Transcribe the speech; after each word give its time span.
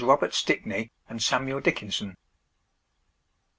Robert 0.03 0.33
Stickney 0.33 0.89
and 1.07 1.21
Samuel 1.21 1.59
Dickinson. 1.61 2.17